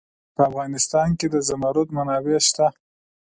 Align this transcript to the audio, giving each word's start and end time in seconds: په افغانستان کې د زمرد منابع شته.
په 0.35 0.41
افغانستان 0.49 1.09
کې 1.19 1.27
د 1.33 1.35
زمرد 1.47 1.87
منابع 1.97 2.39
شته. 2.47 2.67